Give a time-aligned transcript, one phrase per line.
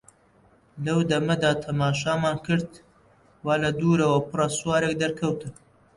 [0.85, 2.69] لەو دەمەدا تەماشامان کرد
[3.45, 5.51] وا لە دوورەوە بڕە سوارێک دەرکەوتن.